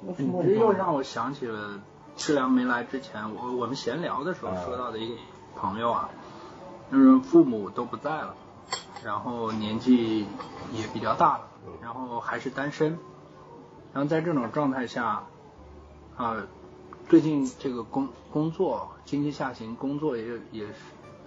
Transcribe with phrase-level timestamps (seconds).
[0.00, 1.80] 你这又让我想起了
[2.16, 5.16] 志良没来之前，我我们闲聊的时候说到的一个
[5.56, 6.10] 朋友啊，
[6.90, 8.34] 就是父母都不在了，
[9.04, 10.26] 然后年纪
[10.72, 11.44] 也比较大了，
[11.82, 12.98] 然后还是单身，
[13.92, 15.24] 然后在这种状态下，
[16.16, 16.36] 啊，
[17.08, 20.74] 最近这个工工作经济下行，工作也也是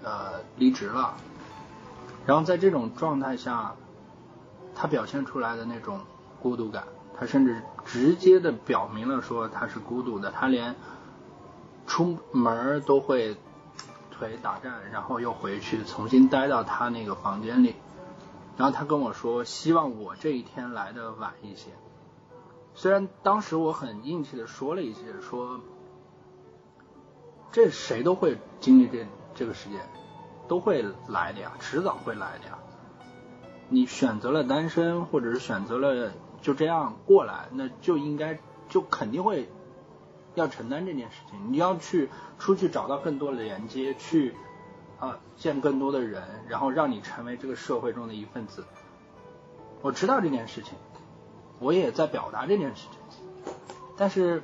[0.03, 1.13] 呃离职了，
[2.25, 3.75] 然后在这种状态下，
[4.73, 5.99] 他表现出来的那种
[6.41, 6.83] 孤独感。
[7.15, 10.75] 他甚至直接的表明了说他是孤独的，他连
[11.85, 13.35] 出门都会
[14.09, 17.75] 腿打颤，然后又回去重新待到他那个房间里。
[18.55, 21.71] 然后他跟我说，希望我这一天来的晚一些。
[22.73, 25.59] 虽然当时我很硬气的说了一些，说
[27.51, 29.05] 这谁都会经历这
[29.35, 29.81] 这个时间，
[30.47, 32.57] 都会来的呀，迟早会来的呀。
[33.69, 36.11] 你选择了单身，或者是选择了。
[36.43, 38.37] 就这样过来，那就应该
[38.69, 39.49] 就肯定会
[40.35, 41.39] 要承担这件事情。
[41.51, 44.35] 你要去出去找到更多的连接，去
[44.99, 48.65] 啊见更多的人，然后让你成为这个社会中的一份子。
[49.81, 50.73] 我知道这件事情，
[51.59, 53.53] 我也在表达这件事情，
[53.95, 54.43] 但是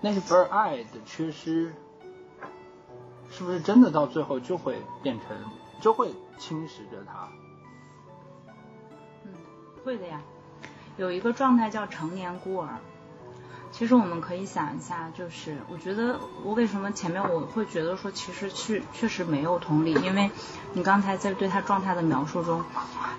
[0.00, 1.74] 那份爱的缺失，
[3.30, 5.36] 是不是真的到最后就会变成，
[5.80, 7.28] 就会侵蚀着他？
[9.24, 9.32] 嗯，
[9.84, 10.22] 会的呀。
[10.98, 12.68] 有一个状态叫成年孤儿，
[13.70, 20.28] 其实我们可以想一下，就是我觉得我为什么前面我会觉得说，其实确确实没有同理，因为
[20.72, 22.64] 你刚才在对他状态的描述中，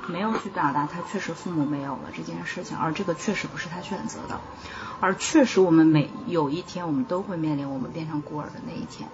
[0.07, 4.41] 没有去表达他确实父母没有了这件事情，而这个确实不是他选择的，
[4.99, 9.07] 而确实我们每有一天我们都会面临我们变成孤儿的那一天，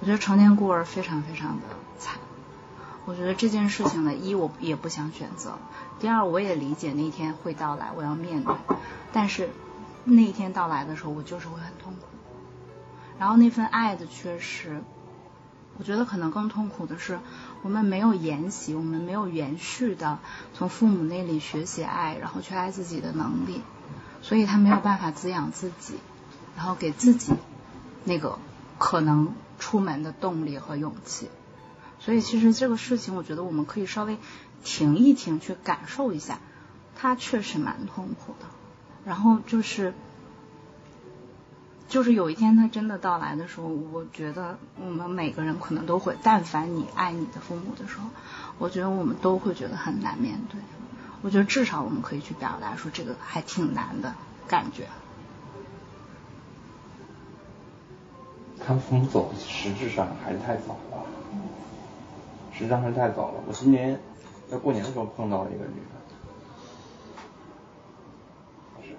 [0.00, 1.62] 我觉得成年孤儿非常非常的
[1.98, 2.18] 惨。
[3.08, 5.58] 我觉得这件事情呢，一我也不想选择，
[5.98, 8.54] 第二我也理解那一天会到来，我要面对。
[9.14, 9.48] 但是
[10.04, 12.00] 那一天到来的时候，我就是会很痛苦。
[13.18, 14.82] 然后那份爱的缺失，
[15.78, 17.18] 我觉得可能更痛苦的是，
[17.62, 20.18] 我们没有沿袭，我们没有延续的
[20.52, 23.62] 从父母那里学习爱，然后去爱自己的能力，
[24.20, 25.94] 所以他没有办法滋养自己，
[26.58, 27.32] 然后给自己
[28.04, 28.38] 那个
[28.76, 31.30] 可能出门的动力和勇气。
[32.08, 34.16] 所以其实这个事情，我觉得我们可以稍微
[34.64, 36.38] 停一停，去感受一下，
[36.96, 38.46] 他确实蛮痛苦的。
[39.04, 39.92] 然后就是，
[41.86, 48.08] 就是有一天他真的到来的时候，我觉得我们每个人可能都会，但凡你爱你的父母的时候，
[48.56, 50.58] 我觉得我们都会觉得很难面对。
[51.20, 54.14] 我觉得至少我们可以去表达说，这个还挺难的
[54.46, 54.88] 感觉。
[58.66, 61.04] 他父母走，实质上还是太早了。
[62.64, 63.34] 实在是太早了。
[63.46, 63.98] 我今年
[64.50, 65.80] 在过年的时候碰到了一个女
[68.82, 68.94] 的，是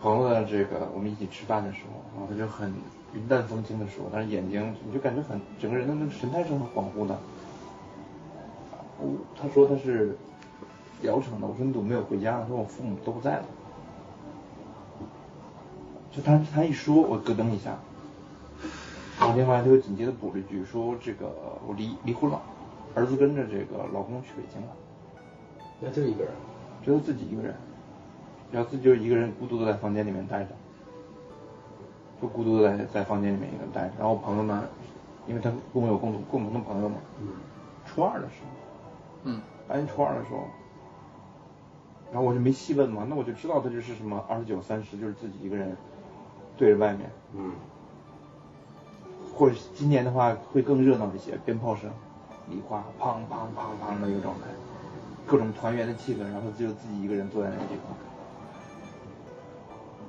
[0.00, 2.72] 朋友的这个，我们一起吃饭的时候，然后她就很
[3.14, 7.18] 云淡风轻的说，但是眼睛你就感觉很整个人的那个神态是很恍惚的。
[8.98, 10.16] 我她说她是
[11.02, 12.40] 聊城的，我说你怎么没有回家？
[12.40, 13.44] 她说我父母都不在了。
[16.10, 17.76] 就她她一说，我咯噔一下，
[19.18, 21.26] 然后另外她就紧接着补了一句说这个
[21.66, 22.40] 我离离婚了。
[22.94, 24.68] 儿子跟着这个老公去北京了，
[25.80, 26.32] 那就一个人，
[26.84, 27.54] 只有自己一个人，
[28.52, 30.50] 然后自己就一个人孤独的在房间里面待着，
[32.20, 33.92] 就孤独的在在房间里面一个人待着。
[33.98, 34.62] 然后朋友们，
[35.26, 37.28] 因为他跟我有共同共同的朋友嘛，嗯，
[37.86, 38.50] 初二的时候，
[39.24, 40.44] 嗯，大年初二的时候，
[42.12, 45.76] 然后我就没细问嘛，那我就知道他就是什么二十九三十，就是自己一个人
[46.58, 47.52] 对着外面，嗯，
[49.34, 51.90] 或者今年的话会更热闹一些，鞭炮声。
[52.48, 54.46] 礼花砰砰砰砰的一个状态，
[55.26, 57.96] 各种团圆的气氛，然后只有自己一个人坐在那个地方。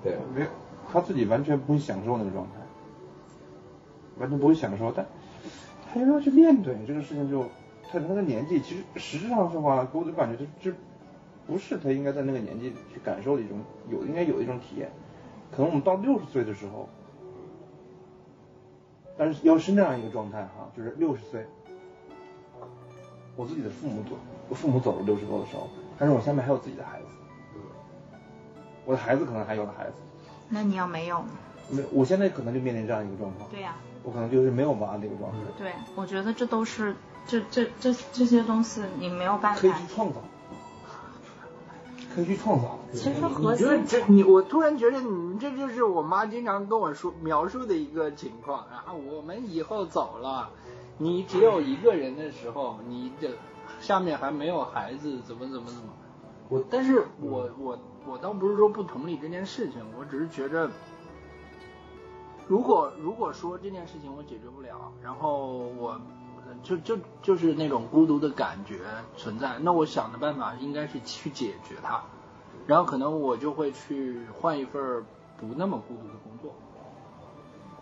[0.03, 0.47] 对，没有，
[0.91, 2.51] 他自己完全不会享受那个状态，
[4.19, 5.05] 完全不会享受，但
[5.93, 7.43] 他又要去面对这个事情，就
[7.89, 10.77] 他那个年纪，其实实质上的话，给我的感觉，就就
[11.47, 14.91] 不是他应该在那个年纪去感受的一种有应该有一种体验，
[15.51, 16.89] 可能我们到六十岁的时候，
[19.15, 21.45] 但是要是那样一个状态哈，就是六十岁。
[23.35, 24.11] 我自己的父母走，
[24.49, 27.05] 我父母走了六十多的时候，但是我下面还有自己的孩子，
[28.85, 29.93] 我的孩子可能还有了孩子。
[30.49, 31.29] 那你要没有呢？
[31.69, 33.49] 没，我现在可能就面临这样一个状况。
[33.49, 33.75] 对呀。
[34.05, 35.37] 我可能就是没有娃的一个状态。
[35.57, 36.93] 对，我觉得这都是
[37.25, 39.61] 这这这这些东西你没有办法。
[39.61, 40.15] 可以去创造，
[42.13, 42.77] 可以去创造。
[42.91, 50.49] 其实核心，这你我突然觉得你们这就是我妈经常跟我说描述的一个情况，然后我们以后走了。
[50.97, 53.31] 你只有一个人的时候，你的
[53.79, 55.89] 下面还没有孩子，怎么怎么怎么？
[56.49, 60.69] 我，但是我我我倒不是说不同理这件事情，我只是觉着，
[62.47, 65.47] 如果如果说这件事情我解决不了，然后
[65.77, 65.99] 我
[66.61, 68.81] 就就就是那种孤独的感觉
[69.17, 72.03] 存在，那我想的办法应该是去解决它，
[72.67, 75.03] 然后可能我就会去换一份
[75.37, 76.53] 不那么孤独的工作，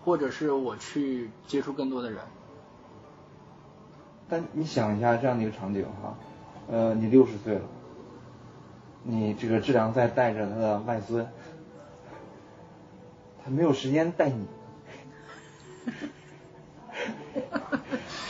[0.05, 2.23] 或者是我去接触更多的人。
[4.31, 6.15] 但你想一下这样的一个场景哈，
[6.71, 7.61] 呃，你六十岁了，
[9.03, 11.27] 你这个志良在带着他的外孙，
[13.43, 14.47] 他没有时间带你，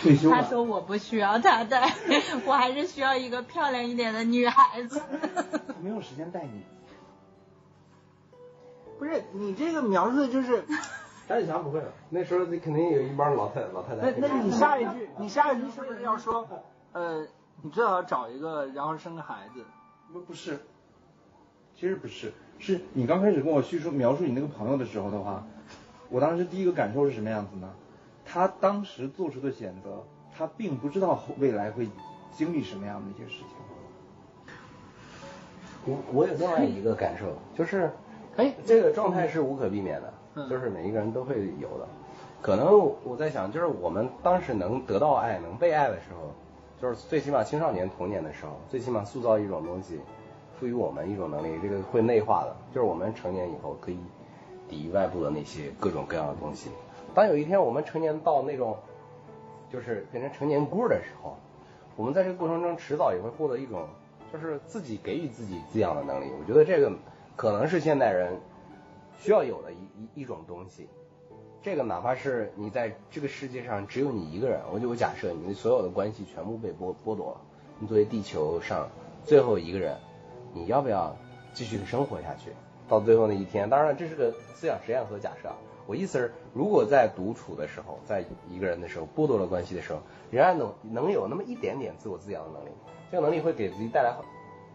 [0.02, 1.94] 退休了，他说我不需要他带，
[2.48, 5.00] 我还是需要一个漂亮一点的女孩子。
[5.70, 6.64] 他没有时间带你，
[8.98, 10.66] 不是你这个描述的就是，
[11.28, 14.12] 张启强不会了，那时候你肯定有一帮老太老太太。
[14.12, 16.48] 那那你下一句，你下一句是不是要说，
[16.92, 17.26] 呃，
[17.62, 19.64] 你最好找一个，然后生个孩子？
[20.12, 20.60] 不不是，
[21.76, 25.44] 其实不是，是你刚开始跟我叙述描述你那个朋友的时候的话，
[26.10, 27.70] 我当时第一个感受是什么样子呢？
[28.26, 30.04] 他当时做出的选择，
[30.36, 31.90] 他并不知道未来会
[32.34, 33.48] 经历什么样的一些事情。
[35.86, 37.92] 我我有另外一个感受，就是，
[38.38, 41.88] 哎这个状态是无可避免的，嗯就是每一个人都会有的。
[42.42, 46.32] 可能我在想，就是我们当时能得到爱、能被爱的时候，
[46.82, 50.00] 就是最起码青少年童年的时候，最起码塑造一种东西，
[50.60, 53.98] 赋予我们一种能力，这个会内化的，就是我们成年以后可以
[54.68, 56.72] 抵御外部的那些各种各样的东西。
[57.14, 58.78] 当有一天我们成年到那种
[59.72, 61.36] 就是变成成年孤儿的时候，
[61.96, 63.86] 我们在这个过程中迟早也会获得一种
[64.34, 66.26] 就是自己给予自己滋养的能力。
[66.40, 66.92] 我觉得这个
[67.36, 68.40] 可能是现代人
[69.22, 70.90] 需要有的一一一种东西。
[71.62, 77.42] 这个哪怕是你在这个世界上只有你一个人，我就我假设你的所有的关系全部被剥剥夺了，
[77.78, 78.90] 你作为地球上
[79.24, 79.96] 最后一个人，
[80.56, 81.16] 你要不要
[81.54, 82.50] 继续的生活下去？
[82.90, 85.56] 到最后那一天，当然这是个思想实验和假设啊。
[85.86, 90.00] 我意思是，如果在独处的时候，在一个人的时候剥夺了关系的时候，
[90.32, 92.70] 仍然能能有那么一点点自我滋养的能力，
[93.12, 94.26] 这个能力会给自己带来很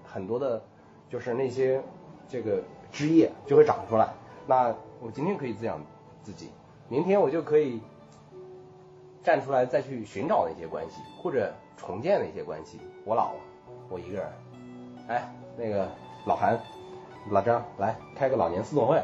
[0.04, 0.62] 很多的，
[1.10, 1.82] 就是那些
[2.28, 2.62] 这个
[2.92, 4.14] 枝叶就会长出来。
[4.46, 5.80] 那我今天可以滋养
[6.22, 6.50] 自己，
[6.88, 7.80] 明天我就可以
[9.22, 12.78] 站出来再去寻找那些关系，或者重建那些关系。
[13.04, 13.40] 我老了，
[13.88, 14.32] 我一个人，
[15.08, 15.88] 哎，那个
[16.24, 16.58] 老韩、
[17.30, 19.02] 老张来开个老年私董会，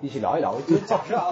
[0.00, 0.52] 一起聊一聊。
[0.52, 1.30] 我就假设啊，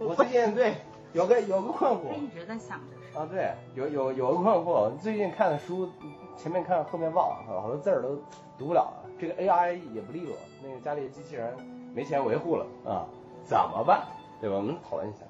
[0.00, 0.74] 我最近对
[1.12, 3.16] 有个有个困惑他一直在想着是。
[3.16, 5.88] 啊，对，有有有个困惑，最近看的书
[6.36, 8.16] 前面看后面忘了，好多字儿都
[8.58, 9.06] 读不了了。
[9.18, 11.56] 这个 AI 也不利落，那个家里的机器人
[11.96, 13.08] 没钱维护了啊，
[13.46, 14.06] 怎么办？
[14.38, 14.56] 对吧？
[14.56, 15.20] 我们讨论一下。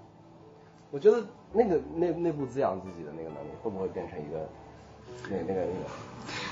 [0.91, 4.49] 我觉得那个内内部滋养自己的那个能力，会不会变成一个
[5.31, 5.89] 那那个那个？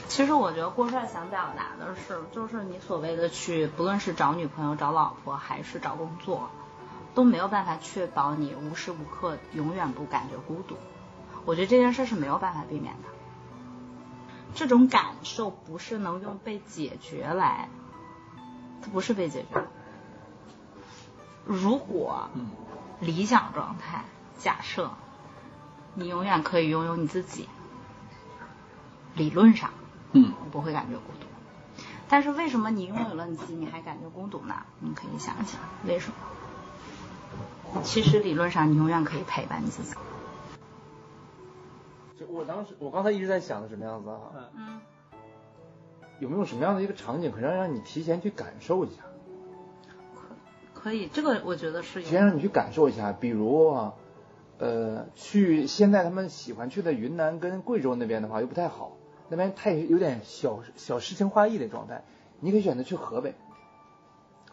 [0.07, 6.49] 其实我觉得郭帅想表达的是，就是你所谓的去，不论是找女朋友、找老婆，还是找工作，
[7.17, 10.77] 都没有办法确保你无时无刻永远不感觉孤独。
[11.45, 13.09] 我觉得这件事是没有办法避免的。
[14.55, 17.69] 这种感受不是能用被解决来，
[18.81, 19.65] 它不是被解决。
[21.45, 22.49] 如果嗯
[23.01, 24.05] 理想状态，
[24.39, 24.91] 假设
[25.95, 27.49] 你永远可以拥有你自己，
[29.15, 29.71] 理论上
[30.13, 31.27] 嗯我不会感觉孤独。
[32.09, 34.55] 但是为什么你拥有了你自己，你还感觉孤独呢？
[34.81, 36.11] 你可以想一想，为什
[37.73, 37.83] 么？
[37.83, 39.95] 其实理论上你永远可以陪伴你自己。
[42.19, 44.21] 就我当时，我刚才一直在想的什么样子啊？
[44.55, 44.81] 嗯，
[46.21, 49.03] 有没有什么样的一个场景，可以让让你提前去感受一下？
[50.85, 52.07] 可以，这个我觉得是有。
[52.07, 53.95] 先让你去感受一下，比如啊，
[54.59, 58.99] 呃，去现在他们喜欢去的云南跟贵州那边的话又不太好，
[59.31, 62.05] 那边太有点小小诗情画意的状态。
[62.39, 63.35] 你可以选择去河北，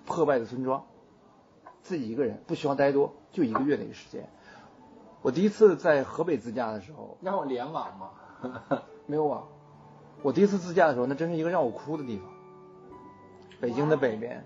[0.05, 0.85] 破败的村庄，
[1.83, 4.29] 自己一个人，不需要待多，就一个月的一个时间。
[5.21, 8.81] 我第一次在河北自驾的时候，让我联网吗？
[9.05, 9.49] 没有网。
[10.21, 12.25] 我第一次自驾的时候，那真是一个让我哭的地方。
[13.59, 14.45] 北京的北边，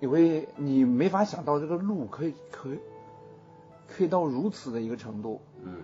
[0.00, 2.78] 你会你没法想到这个路可以可以
[3.88, 5.40] 可以到如此的一个程度。
[5.62, 5.76] 嗯，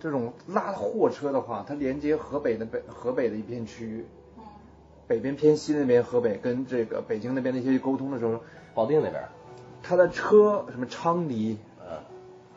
[0.00, 4.06] 这种拉货车的话，它连接河北的北河北的一片区域，
[5.06, 8.40] 北边偏西那边河北跟这个北京那边的一些沟通的时候，
[8.74, 9.22] 保定那边，
[9.82, 11.98] 他的车什么昌黎，嗯，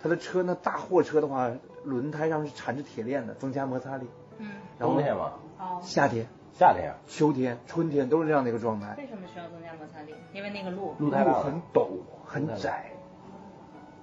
[0.02, 1.52] 它的车那大货车的话，
[1.84, 4.06] 轮胎上是缠着铁链的，增加摩擦力。
[4.38, 4.48] 嗯，
[4.78, 8.96] 然后冬天嘛，哦，夏天、夏天啊秋天、春天都是这样的一个状态。
[8.98, 10.16] 为什么需要增加摩擦力？
[10.32, 10.96] 因为那个路。
[11.00, 11.88] 路很陡
[12.24, 12.92] 很窄，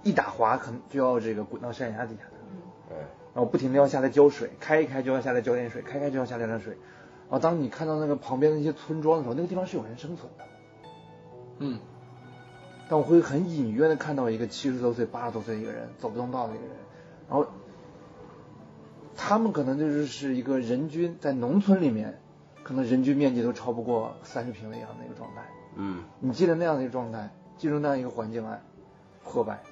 [0.02, 2.32] 一打滑可能就要这个滚到山崖底下的，
[2.90, 2.96] 嗯，
[3.34, 6.74] 然后不停的要下来浇水，开一开就要下来浇点水，开开就要下来点水。
[7.30, 10.44] 然后当你看到那个旁边的一些村庄的时候，那个地方是有人生存的，
[11.60, 11.80] 嗯，
[12.90, 16.76] 但我会很隐约的看到一个七十多岁、八十多岁的一个人走不动道的一个人，
[17.30, 17.46] 然后
[19.16, 22.20] 他们可能就是是一个人均在农村里面，
[22.62, 25.42] 可能人均面积都超不过三十平的样的一个状态。
[25.76, 28.60] 嗯，你记得那样的一个状态，进入那样一个环境来，
[29.24, 29.62] 破败，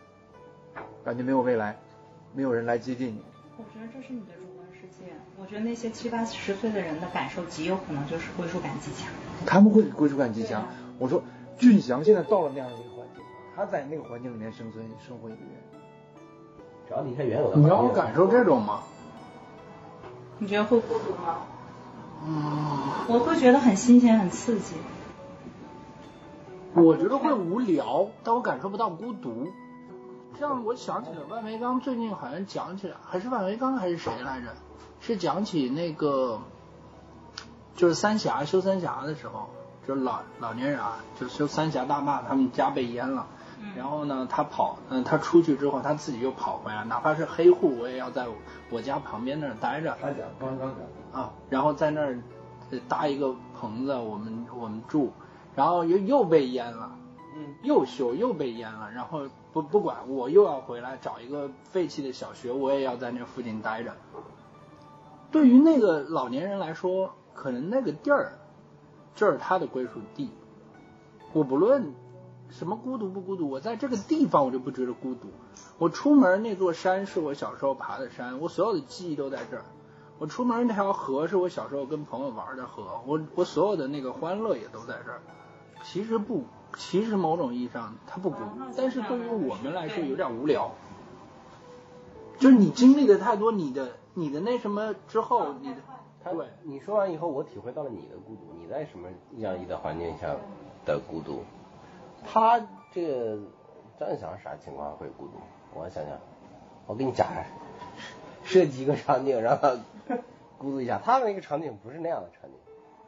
[1.04, 1.76] 感觉没有未来，
[2.34, 3.22] 没有人来接近你。
[3.58, 5.12] 我觉得这是你的主观世界。
[5.38, 9.10] 我觉得那些七八十岁的人的感受极有可能就是归属感极强。
[9.46, 10.68] 他们会归属感极强啊。
[10.98, 11.22] 我说
[11.58, 15.50] 俊祥现在到了那样的一个环境，他在那个环境里面生存生活一个月，
[16.88, 18.82] 只要离开原有的，你让我感受这种吗？
[20.38, 21.40] 你觉得会孤独吗？
[22.26, 24.74] 嗯，我会觉得很新鲜、很刺激。
[26.74, 29.48] 我觉得会无聊，但我感受不到孤独。
[30.38, 34.46] 这样我想起了万维刚最近好像讲起来，还是万维刚还是谁来着？
[35.00, 36.40] 是讲起那个，
[37.74, 39.48] 就是三峡修三峡的时候，
[39.88, 43.26] 就是老老年人啊，就修三峡大坝，他们家被淹了。
[43.76, 48.26] 然后呢，他跑，嗯，他出去之后，他自己又跑回来，哪怕是黑户，我也要在
[48.70, 49.96] 我家旁边那儿待着。
[50.00, 50.78] 他讲刚刚讲，
[51.12, 52.18] 啊，然后在那儿
[52.70, 55.10] 呃搭一个棚子，我们我们住，
[55.54, 56.96] 然后又又被淹了，
[57.36, 63.92] 嗯，又修又被淹了，然后不不管我又要回来找一个废弃的小学，我也要在那附近待着。
[65.32, 68.38] 对于那个老年人来说，可能那个地儿，
[69.14, 70.30] 这是他的归属地。
[71.32, 71.92] 我不论
[72.48, 75.28] 什么孤独不孤独，我在这个地方我就不觉得孤独。
[75.78, 79.64] 我出门那座山是我小时候爬的山，我所有的记忆都在这儿。
[80.20, 85.22] 我出门那条河是我小时候跟朋友玩的河，我我所有的那个欢乐也都在这儿。
[85.82, 86.44] 其实不，
[86.76, 90.72] 其实某种意义上它不孤独，但是对于我们来说有点无聊。
[92.38, 95.80] 就是你经历的太多，你的你的那什么之后，你的
[96.22, 99.08] 他对，你说完以后，我体会到了你的孤独，你在什么
[99.38, 100.36] 样一个环境下
[100.84, 101.44] 的孤独？
[102.26, 102.60] 他
[102.92, 103.38] 这个
[103.98, 105.32] 张想啥情况会孤独？
[105.72, 106.12] 我想想，
[106.86, 107.26] 我给你讲
[108.44, 109.78] 设计一个场景，让他
[110.60, 111.00] 孤独一下。
[111.02, 112.56] 他的那个场景不是那样的场景。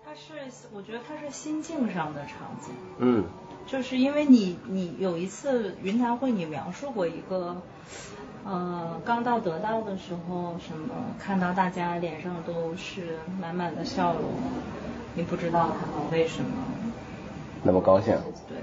[0.05, 0.33] 它是，
[0.75, 2.75] 我觉得它是心境上的场景。
[2.99, 3.25] 嗯，
[3.67, 7.57] 就是因为你你有一次云谈会，你描述过一个，
[8.45, 14.23] 呃，刚到得到的时候，什么看到大家脸上都是满满的笑容，
[15.15, 16.51] 你不知道他们为什么。
[17.63, 18.19] 那么高兴。
[18.49, 18.59] 对，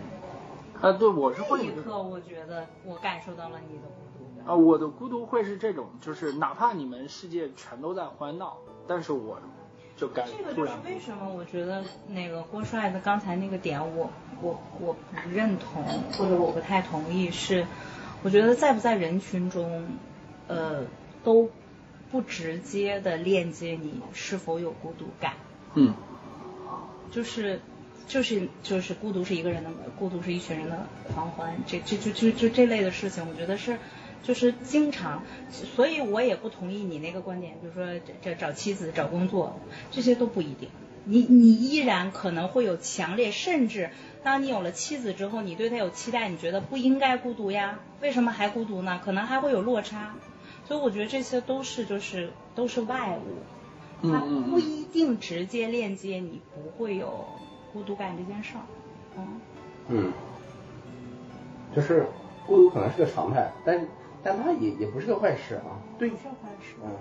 [0.81, 4.18] 啊，对我是那会一刻我觉得我感受到了你的孤独感。
[4.45, 9.39] 啊，我的孤独会是这种，就是哪怕你们世界全都在欢闹，但是我
[9.95, 14.09] 就感这个就是为什么我觉得那个郭帅的刚才那个点我，
[14.41, 17.67] 我我不认同，或者我不太同意，是
[18.23, 19.87] 我觉得在不在人群中，
[20.47, 20.85] 呃，
[21.23, 21.51] 都
[22.09, 25.33] 不直接的链接你是否有孤独感，
[25.75, 25.93] 嗯
[27.11, 27.59] 就是
[28.07, 29.69] 就是就是孤独是一个人的，
[29.99, 33.77] 孤独是一群人的狂欢，这这就就就这类的事情，我觉得是。
[34.23, 39.59] 就是经常，所以我也不同意你那个观点，比如说这这找妻子、找工作，
[39.91, 40.69] 这些都不一定。
[41.05, 43.89] 你你依然可能会有强烈，甚至
[44.23, 47.79] 当你有了妻子之后，你对他有期待，你觉得不应该孤独呀？
[48.01, 49.01] 为什么还孤独呢？
[49.03, 50.13] 可能还会有落差。
[50.67, 57.25] 所以我觉得这些都是就是都是外物，它不一定直接链接你不会有
[57.73, 58.61] 孤独感这件事儿。
[59.17, 59.41] 嗯，
[59.87, 60.13] 嗯，
[61.75, 62.05] 就是
[62.45, 63.87] 孤独可能是个常态，但
[64.23, 65.79] 但它也也不是个坏事啊。
[65.97, 66.75] 对这才是。
[66.83, 66.91] 嗯，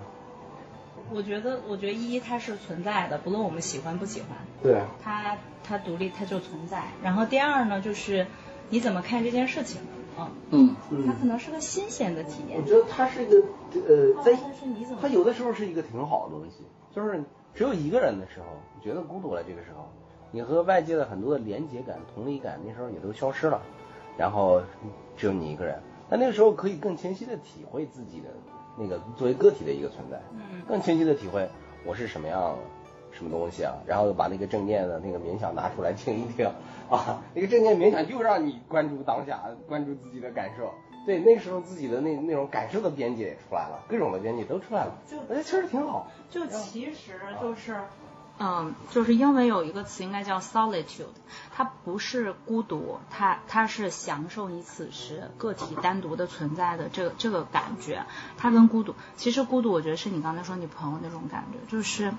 [1.11, 4.29] 我觉得，我觉得一它是存在的，不论我们喜欢不喜欢，
[4.61, 4.81] 对。
[5.03, 6.83] 它它独立，它就存在。
[7.03, 8.27] 然后第二呢，就是
[8.69, 9.81] 你怎么看这件事情
[10.17, 10.31] 啊？
[10.51, 12.67] 嗯它可能是个新鲜的体验我。
[12.67, 13.37] 觉得它是一个
[13.87, 17.23] 呃，在但是你怎么它有的时候是一个挺好的东西，就是
[17.53, 18.45] 只有一个人的时候，
[18.75, 19.89] 你觉得孤独了，这个时候，
[20.31, 23.61] 你和外界的很多的连结感、同理感，那时候也都消失了，
[24.17, 24.61] 然后
[25.17, 28.27] 只有你一个人，那那个时候可以更清晰的体会自己的
[28.77, 31.47] 那个作为个体的一个存在，嗯更清晰的体会
[31.85, 32.55] 我是什么样
[33.11, 36.45] 什么东西啊，然后把那个正念的那个冥想拿出来听一听
[36.89, 40.73] 啊， 那个正念冥想就让你关注当下，关注自己的感受。
[41.05, 46.07] 对，那时候自己的那那种感受的边界也出来了，各种的边界都出来了，就我觉得其实挺好。
[46.29, 47.75] 就其实就是，
[48.41, 51.07] 嗯，就是英文有一个词应该叫 solitude，
[51.53, 58.05] 它不是孤独，它它是享受你此时个体单独的存在的这个这个感觉。
[58.37, 62.13] 它跟孤独，其实孤独我觉得是你刚才说你朋友那种感觉，就是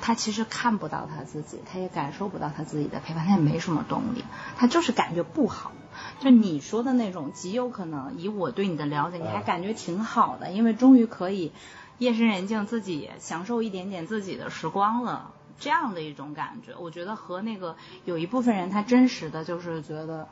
[0.00, 4.24] 他其实看不到他自己，他也感受不到他自己的陪伴，他也没什么动力，
[4.56, 5.72] 他就是感觉不好。
[6.20, 11.50] 就你说的那种，极有可能以我对你的了解，你还感觉挺好的，因为终于可以
[11.98, 15.32] 夜深人静自己享受一点点自己的时光了。
[15.58, 16.74] 这样的一种感觉。
[16.78, 20.28] 我觉得和那个有一部分人他真实的就是觉得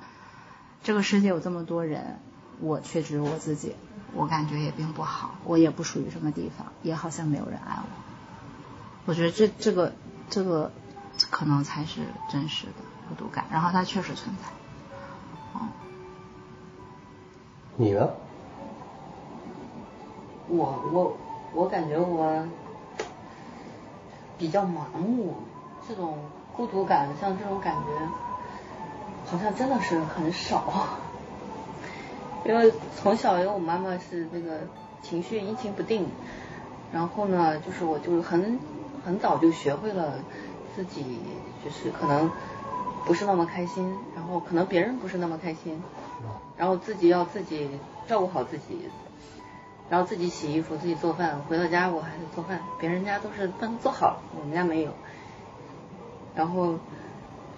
[0.82, 2.18] 这个世界有这么多人，
[2.60, 3.74] 我却只有我自己，
[4.14, 7.88] 我感觉也并不好，我也不属于什么地方，也好像没有人爱我。
[9.06, 9.92] 我觉得这这个
[10.30, 10.70] 这个
[11.30, 12.72] 可能才是真实的
[13.08, 14.48] 孤独感，然后它确实存在。
[15.58, 15.68] 哦，
[17.76, 18.08] 你呢？
[20.50, 21.18] 我我
[21.52, 22.48] 我感觉我
[24.38, 25.34] 比较麻木，
[25.88, 26.16] 这种
[26.56, 30.98] 孤独感，像这种感觉，好像真的是很少。
[32.46, 34.60] 因为从小因为我妈妈是那个
[35.02, 36.08] 情绪阴晴不定，
[36.92, 38.58] 然后呢，就是我就是很
[39.04, 40.14] 很早就学会了
[40.74, 41.20] 自己
[41.64, 42.30] 就是可能
[43.04, 45.82] 不是那么开心，然后可能别人不是那么开心，
[46.56, 47.68] 然后自己要自己
[48.06, 48.88] 照顾好自己。
[49.90, 54.92] 然后自己洗衣服，自己做饭，回到家我还得做饭，别人家都是饭做好了，我们家没有。
[56.34, 56.74] 然后，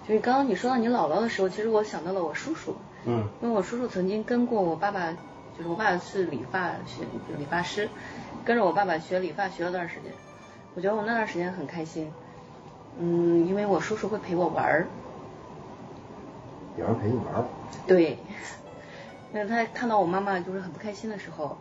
[0.06, 5.10] 就是刚刚你说到你姥姥的时候，其实我想到了我叔叔，嗯，因为我叔叔曾经跟过我爸爸，
[5.58, 7.04] 就是我爸爸是理发学
[7.37, 7.88] 理发师，
[8.44, 10.12] 跟着我爸爸学理发学了段时间，
[10.76, 12.12] 我觉得我那段时间很开心，
[12.99, 14.87] 嗯，因为我叔叔会陪我玩儿，
[16.78, 17.44] 有人陪你玩儿，
[17.88, 18.18] 对，
[19.32, 21.58] 那他看到我妈妈就是很不开心的时候。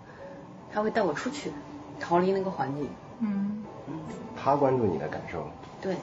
[0.72, 1.52] 他会带我出去，
[2.00, 2.88] 逃离那个环境。
[3.22, 4.00] 嗯嗯，
[4.36, 5.44] 他关注你的感受。
[5.82, 5.96] 对，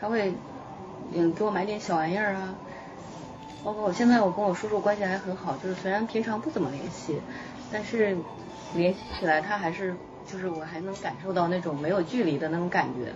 [0.00, 0.32] 他会
[1.14, 2.54] 嗯给我买点小玩意儿啊。
[3.64, 7.20] 包括我现在我跟我叔叔关系还很好，就是虽然平常不怎么联系，
[7.70, 8.16] 但是
[8.74, 9.94] 联系起来他还是
[10.26, 13.12] 就是我还能感受到那种没有距离的那种感觉。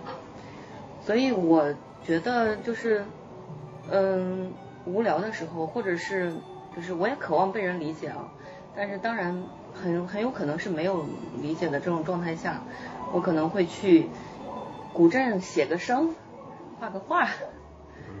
[1.05, 1.73] 所以我
[2.05, 3.05] 觉得就是
[3.89, 4.51] 嗯
[4.85, 6.33] 无聊的时候，或者是
[6.75, 8.29] 就是我也渴望被人理解啊，
[8.75, 9.45] 但是当然。
[9.81, 11.05] 很很有可能是没有
[11.41, 12.61] 理解的这种状态下，
[13.13, 14.09] 我可能会去
[14.93, 16.15] 古镇写个生，
[16.79, 17.27] 画个画，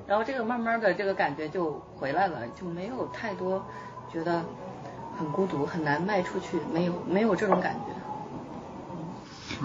[0.07, 3.65] 然后这个慢慢的这个感觉就回来了，就没有太多
[4.13, 4.43] 觉得
[5.17, 7.93] 很孤独很难迈出去，没有没有这种感觉。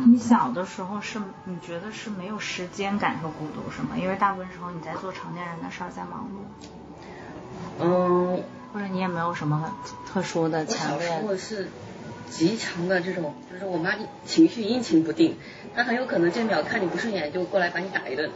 [0.07, 3.91] 你小的时候是你觉得是没有时间感受孤独是吗？
[3.97, 6.39] 因为大部分时候你在做成年人的事儿，在忙碌。
[7.81, 8.43] 嗯。
[8.73, 9.71] 或者你也没有什么
[10.07, 11.37] 特殊的强烈。
[11.37, 11.69] 是
[12.31, 15.37] 极强的这种，就是我妈情绪阴晴不定，
[15.75, 18.31] 她很有可能这秒看你不顺眼就过来把你打一顿，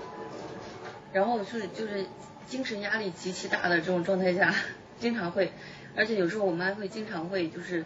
[1.13, 2.07] 然后是就是
[2.47, 4.55] 精神压力极其大的这种状态下，
[5.01, 5.53] 经常会，
[5.97, 7.85] 而且有时候我妈会经常会就是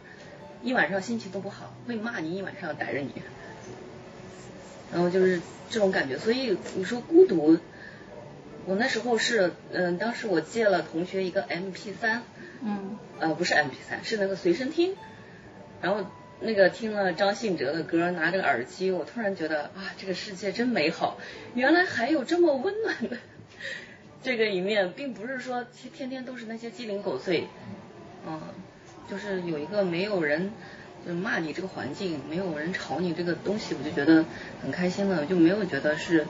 [0.63, 3.11] 一晚上心情都不好，会骂你一晚上逮着你，
[4.93, 7.59] 然后就是这种感觉，所以你说孤独，
[8.67, 12.23] 我那时候是嗯，当时我借了同学一个 M P 三。
[12.63, 14.95] 嗯，呃，不是 M P 三，是那个随身听，
[15.81, 16.05] 然后
[16.41, 21.19] 那个听了张信哲的歌，拿着耳机，我突然觉得啊，这个世界真美好，
[21.55, 23.17] 原来还有这么温暖的。
[24.23, 27.47] 这个一面，并不是说天天天都是那些鸡零狗碎，
[28.27, 28.39] 嗯，
[29.09, 30.53] 就是有一个没有人
[31.07, 34.25] 就骂你这个环境，没有人吵你这个东西，我就觉得
[34.63, 36.27] 很开心了，就没有觉得是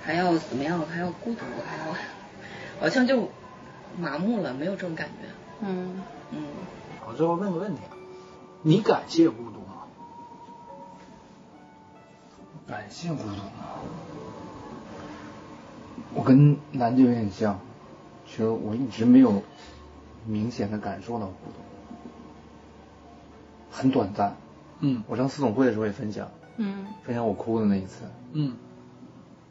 [0.00, 1.96] 还要怎么样，还要孤独，还要
[2.78, 3.30] 好像就
[3.96, 5.28] 麻木了，没有这种感觉。
[5.62, 6.00] 嗯。
[6.30, 6.44] 嗯，
[7.06, 7.80] 我最后问个问题，
[8.62, 9.86] 你感谢孤独吗？
[12.66, 13.52] 感谢孤独吗？
[16.14, 17.60] 我跟南姐有点像，
[18.26, 19.42] 其实我一直没有
[20.26, 21.60] 明显的感受到孤独，
[23.70, 24.36] 很短暂。
[24.80, 28.56] 嗯，我上四总会的时候也分享，嗯，分享我哭的那一次，嗯，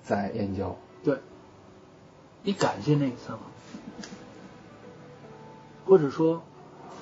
[0.04, 0.76] 在燕郊。
[1.04, 1.20] 对，
[2.44, 3.40] 你感谢那一次吗？
[5.86, 6.44] 或者说，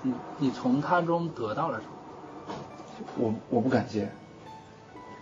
[0.04, 1.95] 你你从他中得到了什么？
[3.18, 4.10] 我我不感谢，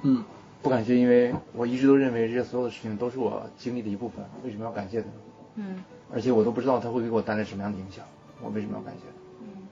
[0.02, 0.24] 嗯，
[0.62, 5.08] 不感谢，因为我一直都认为这些所有的事情都是我经历的一部分，为什么要感谢他？
[5.56, 8.04] 嗯，而且我都不知道他会给我带来什么样的影响，
[8.42, 9.14] 我为什么要感谢他？
[9.42, 9.68] 嗯，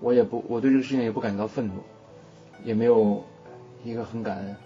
[0.00, 1.74] 我也不，我对这个事情也不感觉到愤怒，
[2.64, 3.22] 也没有
[3.84, 4.56] 一个很感恩，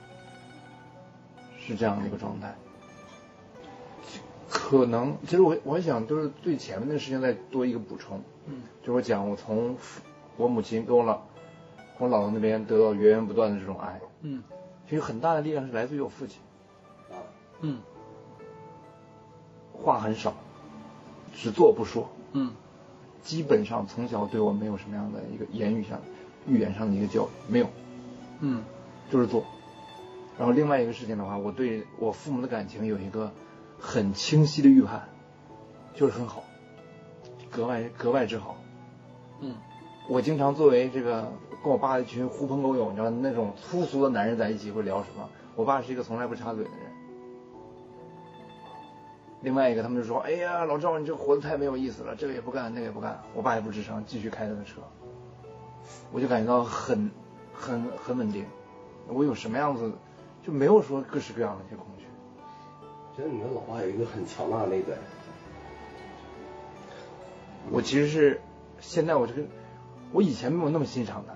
[1.58, 2.54] 是这样的一个状态。
[4.48, 9.76] 可能，其实我我想就是对前面的事情再多一个补充，嗯，就我讲我从
[10.36, 11.20] 我母亲跟我老
[12.00, 14.42] 我姥姥那边得到源源不断的这种爱，嗯，
[14.88, 16.40] 其实很大的力量是来自于我父亲，
[17.60, 17.78] 嗯，
[19.72, 20.34] 话很少，
[21.32, 22.52] 只做不说，嗯，
[23.22, 26.00] 基本上从小对我没有什么样的一个言语上、
[26.48, 27.68] 语言上的一个教育，没有，
[28.40, 28.64] 嗯，
[29.10, 29.44] 就是做。
[30.36, 33.30] 然后另外一个事情的话，我对我父母的感情有一个。
[33.82, 35.08] 很清晰的预判，
[35.94, 36.44] 就是很好，
[37.50, 38.58] 格外格外之好。
[39.40, 39.54] 嗯，
[40.10, 45.28] 我经常作为这个跟我爸一群狐朋狗友，你知道那种粗俗的男人在一起会聊什么？
[45.54, 46.80] 我爸是一个从来不插嘴的人，
[49.42, 53.22] 另外一个他们就说，哎呀，老赵你这活得太没有意思了，这个也不干，那个也不干。
[53.36, 54.80] 我爸也不吱声，继续开他的车。
[56.10, 57.08] 我就感觉到很
[57.54, 58.44] 很很稳定。
[59.06, 59.92] 我有什么样子，
[60.42, 62.06] 就没有说各式各样的一些恐惧。
[63.16, 64.88] 觉得你跟老爸有一个很强大的内在。
[67.70, 68.40] 我其实是
[68.80, 69.42] 现在我这个，
[70.12, 71.34] 我以前没有那么欣赏他，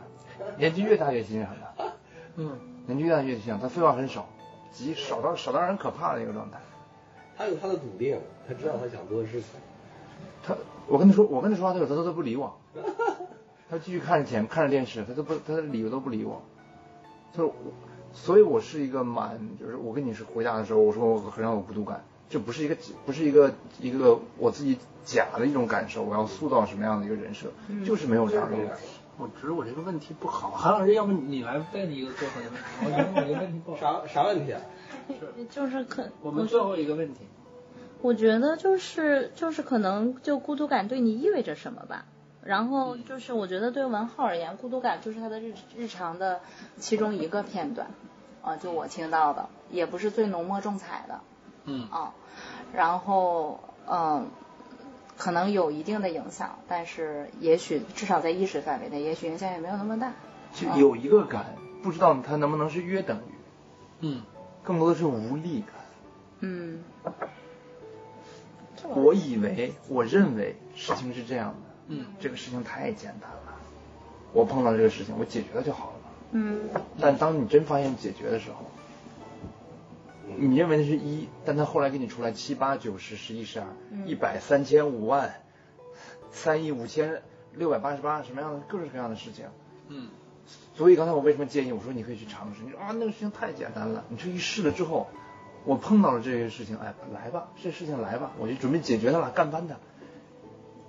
[0.57, 1.85] 年纪越大越欣赏他。
[2.37, 4.27] 嗯，年纪越大越欣赏他，废话很少，
[4.73, 6.59] 极少到少到让人可怕的一个状态。
[7.37, 9.51] 他有他的笃定，他知道他想做的事情。
[10.43, 10.55] 他，
[10.87, 12.57] 我跟他说，我跟他说话的时候，他都不理我。
[13.71, 16.43] 他继续看着前看着电视，他都不，他的理由都不理我。
[17.33, 17.53] 就是，
[18.13, 27.49] 所以我是一个蛮，就是我跟你是回答的时候，我说我很有孤独感，这不是一个不是一个一个我自己假的一种感受，我要塑造什么样的一个人设，
[27.85, 28.83] 就是没有这样的感受。
[29.17, 32.61] 我觉得我这个问题不好，韩老师，要不你来问一个最后的问题？
[32.85, 34.05] 我觉得我这个问题不好。
[34.07, 34.61] 啥啥问题啊？
[35.51, 37.21] 就是可我们最后一个问题。
[38.03, 42.07] 我觉得就是就是可能就孤独感对你意味着什么吧。
[42.43, 46.41] 然后就是我觉得对文浩而言，孤独感就是他的日日常的
[46.77, 47.87] 其中一个片段
[48.43, 51.21] 啊，就我听到的，也不是最浓墨重彩的。
[51.65, 51.89] 嗯。
[51.91, 52.13] 啊，
[52.73, 54.29] 然后嗯，
[55.17, 60.13] 可能有一定的影响，但是也许至少在意识范围内，也许影响也没有那么大。
[60.53, 63.33] 就有一个感，不知道它能不能是约等于。
[64.01, 64.23] 嗯。
[64.63, 65.75] 更多的是无力感。
[66.41, 66.83] 嗯。
[68.89, 71.57] 我以为，我认为事情是这样的。
[71.89, 72.07] 嗯。
[72.21, 73.55] 这个事情太简单了，
[74.33, 75.93] 我碰到这个事情，我解决了就好了。
[76.33, 76.69] 嗯。
[77.01, 78.65] 但当你真发现解决的时候，
[80.39, 83.67] 你认为那是一，但他后来给你出来七八九十十一十二
[84.07, 85.43] 一百三千五万
[86.31, 89.47] 三亿五千六百八十八什么样的各种各样的事情。
[89.89, 90.09] 嗯。
[90.77, 92.63] 所以刚才我为什么建议我说你可以去尝试？
[92.65, 95.09] 你说啊那个事情太简单了，你这一试了之后，
[95.65, 99.77] 我碰到了这些事情，哎来吧，这事情来吧，我就准备解决它了，干翻它。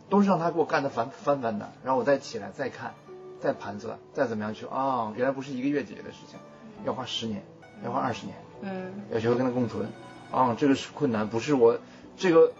[0.08, 2.93] 都是让他给我干的翻翻翻的，然后我再起来再看，
[3.39, 5.12] 再盘算，再怎么样去啊？
[5.15, 6.38] 原来不是一个月解决的事情，
[6.86, 7.43] 要花十年，
[7.84, 9.88] 要花二十年，嗯，要学会跟他共存
[10.32, 10.56] 啊！
[10.58, 11.80] 这个是困难，不是我
[12.17, 12.51] 这个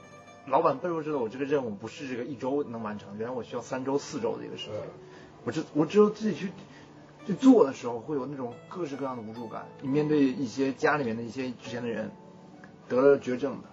[0.46, 4.76] 老板背后知道我这个任务不是这个一周能完成，原来我需要三周四周的一个时间，
[5.44, 6.52] 我只我只有自己去
[7.26, 9.66] 去做的时候，会有那种各式各样的无助感。
[9.82, 12.12] 你面对一些家里面的一些之前的人
[12.88, 13.70] 得了绝症的。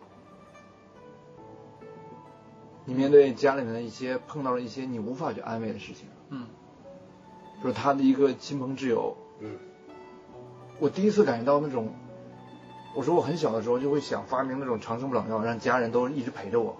[2.84, 6.46] 你面对家里面的一些碰到了一些你无法去安慰的事情，嗯，
[7.62, 9.56] 就是他的一个亲朋挚友，嗯，
[10.80, 11.94] 我第一次感觉到那种，
[12.94, 16.76] 我说我很小的时候就会想发明那种长生不老药，让家人都一直陪着我，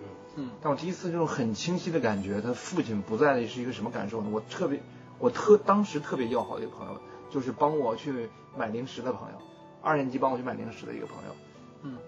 [0.00, 4.28] 嗯嗯，但我第一次这种很清晰的感觉，他父亲不在的是一个什么感受呢？
[4.30, 4.80] 我特别，
[5.18, 7.00] 我特当时特别要好的一个朋友，
[7.30, 9.38] 就是帮我去买零食的朋友，
[9.82, 11.34] 二年级帮我去买零食的一个朋友，
[11.82, 11.98] 嗯。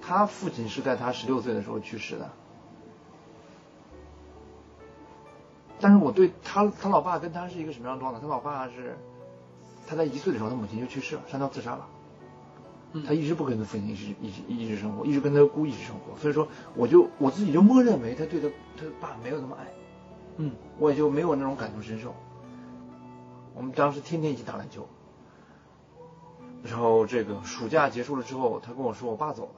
[0.00, 2.30] 他父亲是在他十六岁的时候去世的，
[5.80, 8.20] 但是我对他他老爸跟他是一个什么样的状态？
[8.20, 8.96] 他老爸是
[9.86, 11.86] 他在一岁的时候，他母亲就去世了，上吊自杀了。
[13.06, 16.18] 他一直不跟他父亲一直一直一直生活，一直跟他姑一直生活。
[16.18, 19.72] 所以说，我就我自己就默认为他对他他爸没有那么爱，
[20.38, 22.14] 嗯，我也就没有那种感同身受。
[23.54, 24.88] 我们当时天天一起打篮球，
[26.62, 29.50] 然后这个暑假结束了之后，他跟我说我爸走了。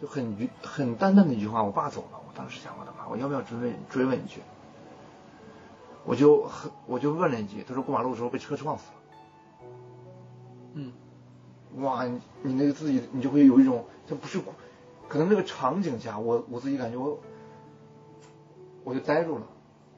[0.00, 2.18] 就很很淡淡的一句话，我爸走了。
[2.26, 4.40] 我当时想，我的妈，我要不要追问追问一句？
[6.04, 8.94] 我就很我就问了一句，他说过马路的时候被车撞死了。
[10.74, 10.92] 嗯，
[11.76, 12.04] 哇，
[12.42, 14.40] 你那个自己你就会有一种，这不是，
[15.08, 17.18] 可能那个场景下，我我自己感觉我
[18.84, 19.46] 我就呆住了。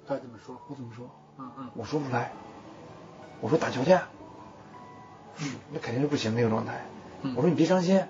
[0.07, 0.57] 他怎么说？
[0.69, 1.09] 我怎么说？
[1.39, 2.33] 嗯嗯，我说不出来。
[3.41, 3.93] 我说打球去。
[5.41, 6.85] 嗯，那肯定是不行那个状态。
[7.23, 8.03] 嗯我说你别伤心。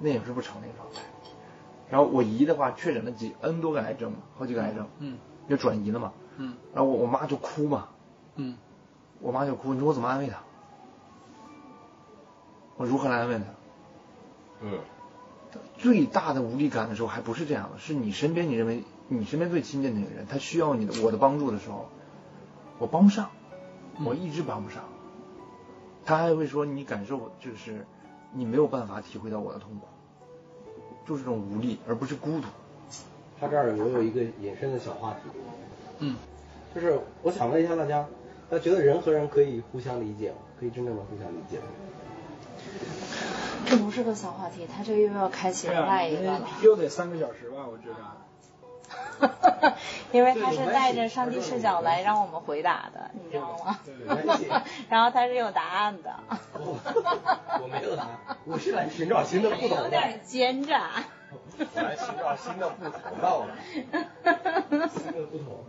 [0.00, 1.00] 那也是不成那个状态，
[1.90, 7.88] 然后我姨的话确诊了几 N 多个癌症嘛，好几个癌症，嗯，就转移了嘛，嗯，然后我我妈就哭嘛，
[8.36, 8.56] 嗯，
[9.20, 10.38] 我妈就哭，你说我怎么安慰她？
[12.76, 13.44] 我如何来安慰她？
[14.62, 14.78] 嗯，
[15.76, 21.88] 最大的无力感的时候还不是这样的，是你身边你认为你身边最亲近的那个人，他需要你的我的帮助的时候，
[22.78, 23.30] 我帮不上，
[24.04, 24.84] 我一直帮不上，
[26.04, 27.84] 他还会说你感受就是。
[28.30, 29.86] 你没有办法体会到我的痛苦，
[31.06, 32.46] 就是这种无力，而不是孤独。
[33.40, 35.20] 他这儿我有一个隐身的小话题，
[35.98, 36.16] 嗯，
[36.74, 38.06] 就是我想问一下大家，
[38.50, 40.36] 大家觉得人和人可以互相理解吗？
[40.60, 41.64] 可以真正的互相理解吗？
[43.66, 46.48] 这不是个小话题，他这个又要开启另外一个了。
[46.62, 47.96] 又得三个小时吧，我觉得。
[50.12, 53.78] 因为他是带着上帝视角来让我们回答的，你知道吗？
[54.88, 56.14] 然后他是有答案的。
[56.54, 59.84] 我没有答案，我是来寻找新的不同的。
[59.84, 60.88] 有点奸诈。
[61.58, 63.46] 我来寻找新的不同的。
[64.88, 65.64] 新的不同。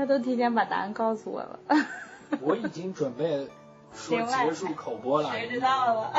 [0.00, 1.60] 他都提前把答案告诉我了。
[2.40, 3.46] 我已经准备
[3.94, 5.30] 说结束口播了。
[5.30, 6.14] 谁知道了？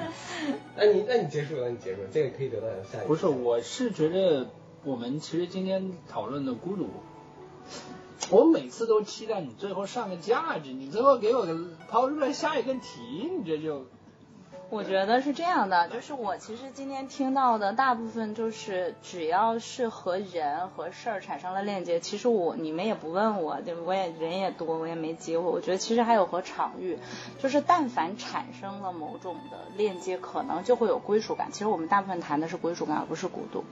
[0.74, 3.08] 那你那你结束了，你结束，这个可以得到下一个。
[3.08, 4.48] 不是，我是觉得
[4.82, 6.88] 我们其实今天讨论的孤独，
[8.30, 11.46] 我每次都期待你最后上个价值，你最后给我
[11.90, 13.84] 抛出来下一个题，你这就。
[14.72, 25.44] 我觉得是这样的，就是我其实今天听到的大部分就是只要是和人和事儿产生了链接，其实我你们也不问我，对我也人也多，我也没机会。
[25.46, 26.98] 我觉得其实还有和场域，
[27.38, 31.52] 就是但凡产生了某种的链接，可能就会有归属感。
[31.52, 33.64] 其实我们大部分谈的是归属感，而不是孤独。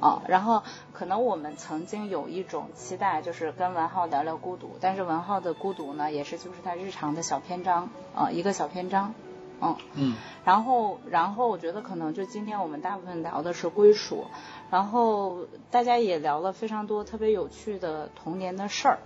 [0.00, 9.14] 啊，然后可能我们曾经有一种期待，就是跟文浩聊聊孤独，但是文浩的孤独呢，也是就是他日常的小篇章啊，一个小篇章。
[9.60, 9.76] 嗯。
[9.94, 10.14] 嗯，
[10.44, 14.26] 然后然后我觉得可能就今天我们大部分聊的是归属，
[14.70, 18.98] 然后大家也聊了非常多特别有趣的童年的事儿，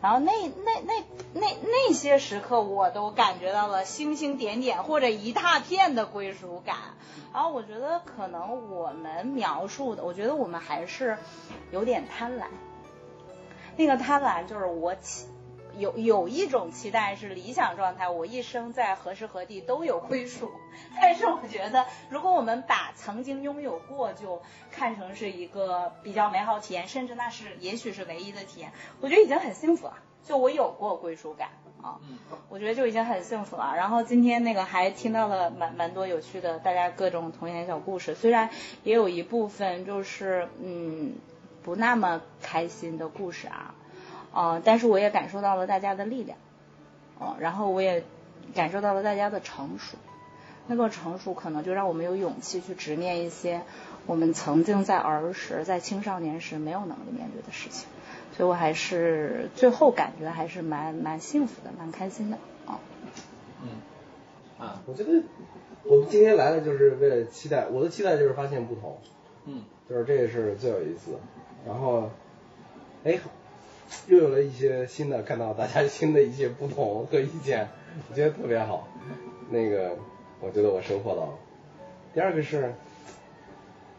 [0.00, 0.32] 然后那
[0.64, 0.94] 那那
[1.34, 6.76] 那那些时刻我都感觉到了星星点点或者一大片的归属感，
[7.32, 11.18] 然后我觉得可能我们描述的，我觉得我们还是
[11.70, 12.44] 有点贪婪，
[13.76, 15.26] 那个贪婪就是我起。
[15.78, 20.50] 有有一种期待是理想状态，我一生在何时何地都有归属。
[21.00, 29.94] 但是我觉得，如果我们把曾经拥有过就看成是一个比较美好体验，甚至那是也许是唯一的体验，我觉得已经很幸福了。
[30.24, 31.48] 就我有过归属感
[31.80, 31.98] 啊，
[32.50, 33.72] 我觉得就已经很幸福了。
[33.76, 38.50] 然后今天那个还听到了蛮蛮多有趣的大家各种童年小故事，虽然
[38.82, 41.14] 也有一部分就是嗯
[41.62, 43.74] 不那么开心的故事啊。
[44.38, 44.62] 啊！
[44.64, 46.38] 但是我也感受到了大家的力量，
[47.18, 48.04] 哦，然后我也
[48.54, 49.96] 感受到了大家的成熟。
[50.68, 53.62] 那个成熟可能就让我们有勇气去直面一些
[54.06, 57.88] 我们曾经在儿时、在青少年时没有能力面对的事情。
[58.36, 62.78] 所以我还是最后感觉还是蛮蛮幸福的，蛮开心的啊。
[63.62, 63.68] 嗯
[64.64, 65.20] 啊，我觉得
[65.82, 68.98] 我们今天来了就是为了期待，我的期待就是发现不同。
[69.46, 71.18] 嗯，就是这个是最有意思。
[71.66, 72.10] 然后，
[73.02, 73.18] 哎。
[74.06, 77.68] 又有了一些新的，看到大家新的一些不同和意见，
[78.10, 78.88] 我觉得特别好。
[79.50, 79.96] 那个，
[80.40, 81.38] 我觉得我收获到了。
[82.14, 82.74] 第二个是，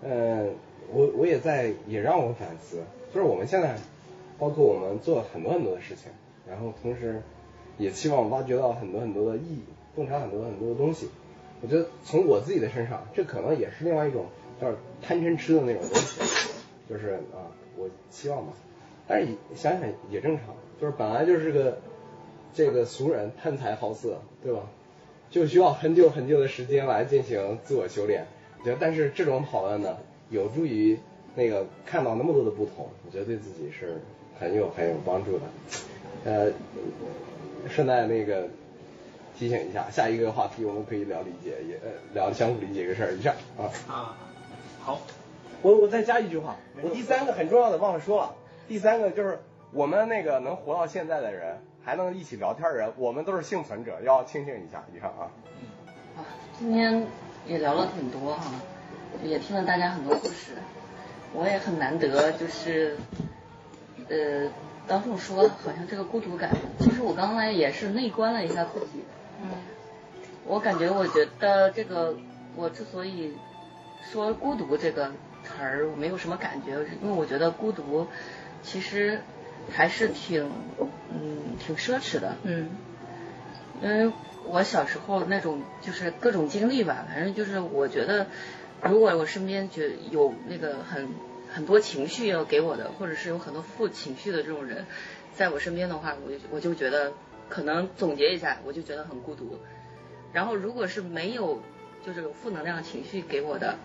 [0.01, 0.53] 嗯，
[0.91, 3.75] 我我也在也让我反思，就是我们现在，
[4.37, 6.11] 包括我们做很多很多的事情，
[6.47, 7.21] 然后同时
[7.77, 9.63] 也希望挖掘到很多很多的意义，
[9.95, 11.09] 洞察很多很多的东西。
[11.61, 14.25] 我觉得从我自己的身上，这可能也是另外一种
[14.61, 14.71] 叫
[15.01, 16.21] 贪嗔痴的那种东西，
[16.89, 18.53] 就是啊，我希望吧。
[19.09, 20.45] 但是想想也正常，
[20.79, 21.79] 就是本来就是个
[22.53, 24.61] 这个俗人贪财好色，对吧？
[25.31, 28.27] 就需要很久很久的时间来进行自我修炼。
[28.59, 29.97] 我觉得，但是这种讨论呢，
[30.29, 30.99] 有助于
[31.35, 33.99] 那个看到那么多的不同，我觉得对自己是
[34.39, 35.45] 很有很有帮助的。
[36.25, 36.51] 呃，
[37.67, 38.47] 顺带那个
[39.37, 43.65] 提醒一下，下一个话题我们可以聊理解，也呃聊相互理解一个事儿，以上啊。
[43.87, 44.17] 啊，
[44.81, 45.01] 好，
[45.63, 48.35] 我我再加一句话，我第三个很重要的忘了说了。
[48.69, 49.39] 第三个就是
[49.71, 54.85] 我们那个能活到现在的人，还能一起聊天的人，我们都是幸存者，要庆幸一下。
[54.95, 55.25] 以上啊。
[56.15, 56.21] 啊，
[56.59, 57.07] 今天
[57.47, 58.43] 也聊了挺多哈，
[59.23, 60.51] 也听了大家很多故事，
[61.33, 62.95] 我也很难得，就是
[64.07, 64.51] 呃，
[64.87, 69.03] 当众说，好像这个孤独感，其实我刚才也是内观了一下自己。
[69.41, 69.49] 嗯。
[70.45, 72.15] 我感觉，我觉得这个，
[72.55, 73.33] 我之所以
[74.11, 75.09] 说孤独这个
[75.43, 78.05] 词儿，我没有什么感觉，因为我觉得孤独。
[78.61, 79.21] 其实
[79.71, 80.49] 还是挺
[81.11, 82.69] 嗯挺奢侈的，嗯，
[83.81, 84.11] 因为
[84.45, 88.27] 我小时候那种就是各种经历吧，反正就是我觉得，
[88.83, 91.09] 如果我身边就有那个很
[91.53, 94.85] 很多情绪要给我的，或者是有很多负情绪的这种人，
[95.33, 97.13] 在我身边的话，我就我就觉得
[97.47, 99.59] 可能总结一下，我就觉得很孤独。
[100.31, 101.61] 然后如果是没有
[102.05, 103.77] 就是有负能量情绪给我的，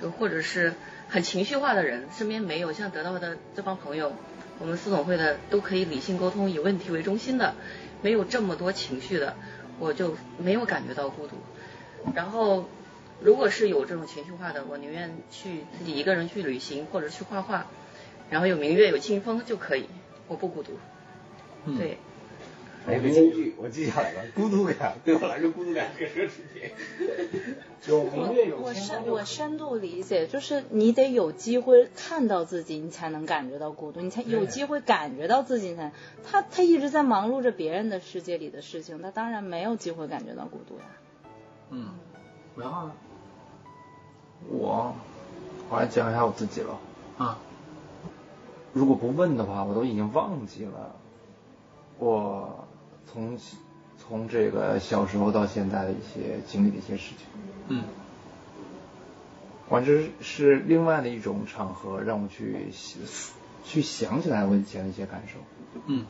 [0.00, 0.74] 就或者是。
[1.08, 4.12] 很情绪化的人，身边没有像得到的这帮朋友，
[4.58, 7.54] 我们四总会的都可以理性沟通，以问题为中心的，
[8.02, 9.36] 没有这么多情绪的，
[9.78, 11.36] 我就没有感觉到孤独。
[12.12, 12.68] 然后，
[13.20, 17.66] 如果是有这种情绪化的，我宁愿去自己一个人去旅行或者去画画，
[18.28, 19.86] 然后有明月有清风就可以，
[20.26, 20.72] 我不孤独。
[21.78, 21.98] 对。
[22.86, 26.70] 还有个京剧，我记下来了，孤独感对我来说，孤独感是个奢侈品。
[27.88, 35.90] 有明月有我深我深度理解，就是你得有机会看到自己，你才能感觉到孤独，你才有机会感觉到自己才。
[36.24, 40.84] 他他一直在忙碌着别人的世界里的事情，他当然没有机会感觉到孤独呀。
[41.70, 41.90] 嗯，
[42.56, 42.92] 然后呢？
[44.48, 44.94] 我
[45.70, 46.78] 我来讲一下我自己吧。
[47.18, 47.38] 啊，
[48.72, 50.94] 如果不问的话，我都已经忘记了
[51.98, 52.65] 我
[53.12, 53.38] 从
[53.98, 57.26] 从这个小时候到现在的一些经历的一些事情。
[57.68, 57.84] 嗯
[59.68, 62.68] 完之是另外的一种场合，让我去
[63.64, 65.40] 去想起来我以前的一些感受，
[65.86, 66.06] 嗯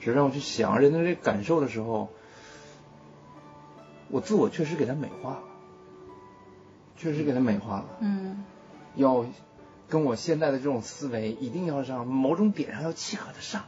[0.00, 2.08] 只让我去想人的这感受的时候，
[4.08, 5.42] 我自我确实给它美化了，
[6.96, 7.86] 确实给它美化了。
[8.00, 8.44] 嗯
[8.96, 9.24] 要
[9.88, 13.64] 跟我现在的这种思维，一定要让某种点上要契合得上，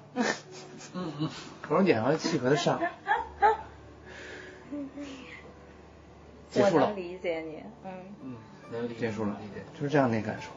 [0.94, 1.29] 嗯嗯
[1.70, 2.80] 某种点上要契合的上。
[6.50, 7.90] 结束了我能，理解你，嗯
[8.24, 8.35] 嗯，
[8.72, 10.50] 能理解结束了理解。，就是这样的感受。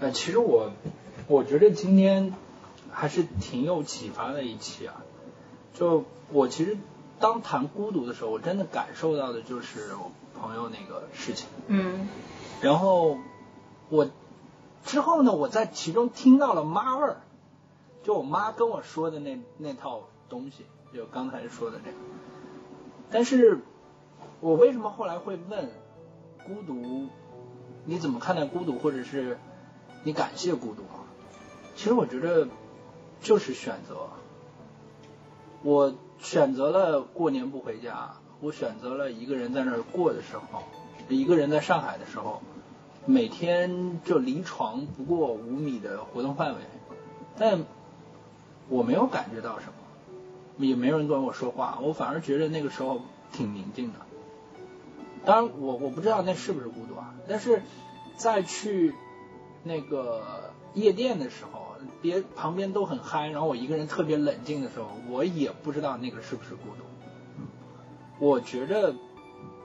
[0.00, 0.70] 呃，其实我
[1.26, 2.34] 我觉得今天
[2.90, 5.02] 还是挺有启发的一期啊。
[5.72, 6.76] 就我其实
[7.18, 11.48] 当谈孤独的时候，我真的感受到的就是我朋友那个事情。
[11.68, 12.06] 嗯
[12.60, 13.16] 然后
[13.88, 14.10] 我
[14.84, 17.22] 之后呢，我在其中听到了妈味儿，
[18.02, 21.96] 就我妈跟我说的那那套东西，就刚才说的这个。
[23.10, 23.58] 但是
[24.40, 25.70] 我为什么后来会问
[26.46, 27.08] 孤独？
[27.84, 29.38] 你怎么看待孤独，或者是
[30.04, 31.02] 你感谢孤独啊？
[31.74, 32.48] 其实我觉得
[33.20, 34.08] 就是选择。
[35.62, 40.62] 我选择了过年不回家，我选择了一个人在那儿过的时候，
[41.08, 42.42] 一个人在上海的时候，
[43.06, 46.60] 每天就离床不过五米的活动范围，
[47.36, 47.64] 但
[48.68, 53.00] 我没有感觉到什么，也没有人跟我说话，我反而觉得那个时候
[53.32, 53.98] 挺宁静的。
[55.24, 57.62] 当然我，我不知道那是不是孤独啊，但是
[58.16, 58.92] 在去
[59.62, 66.84] 那个夜店的时候，别旁边都很嗨，然后我一个人特别冷静的时候，我也不知道那个是不是孤独。
[68.18, 68.94] 我觉得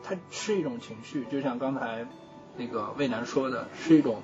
[0.04, 2.06] 它是一种情绪，就像刚才
[2.56, 4.22] 那个魏楠说的，是一种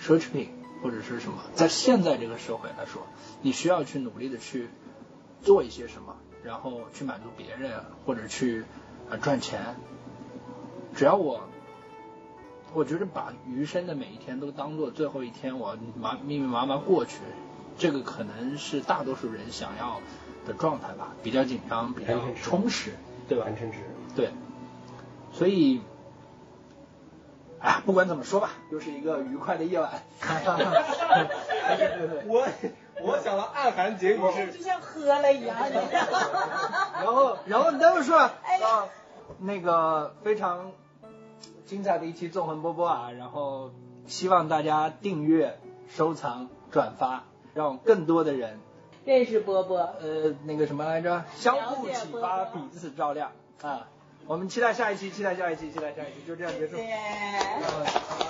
[0.00, 0.50] 奢侈品
[0.82, 3.02] 或者是什么，在现在这个社会来说，
[3.42, 4.68] 你需要去努力的去
[5.42, 8.64] 做一些什么，然后去满足别人或者去
[9.10, 9.76] 呃赚钱。
[10.94, 11.42] 只要我，
[12.74, 17.18] 我觉得把余生的每一天都当做最后一天，我麻密密麻麻过去，
[17.76, 20.00] 这个可能是大多数人想要
[20.46, 22.92] 的状态吧，比较紧张，比较充实，
[23.28, 23.46] 对吧？
[24.16, 24.30] 对，
[25.32, 25.80] 所以，
[27.60, 29.90] 哎，不管怎么说吧，又是一个愉快的夜晚。
[30.20, 32.24] 对对对。
[32.26, 32.46] 我
[33.00, 35.56] 我想到暗含结局是就像喝了一样
[37.02, 38.32] 然后，然后那么说，啊，
[39.38, 40.72] 那个非常
[41.66, 43.70] 精彩的一期纵横波波啊，然后
[44.06, 48.58] 希望大家订阅、收藏、转发，让更多的人
[49.04, 49.78] 认识波波。
[50.00, 53.86] 呃那个什么来着，相互启发，彼此照亮啊。
[54.28, 56.76] 我们期待下一期，期待下一期，期待下一期，就这样结束。
[56.76, 58.27] 谢谢嗯